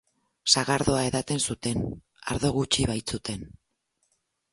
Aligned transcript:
Sagardoa 0.51 1.01
edaten 1.09 1.43
zuten, 1.49 1.83
ardo 2.37 2.51
gutxi 2.57 2.87
baitzuten. 2.93 3.45